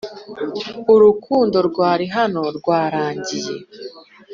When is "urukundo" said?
0.93-1.57